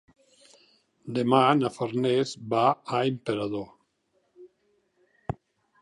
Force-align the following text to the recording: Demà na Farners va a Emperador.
Demà 1.17 1.41
na 1.59 1.71
Farners 1.75 2.33
va 2.55 2.63
a 3.01 3.05
Emperador. 3.13 3.71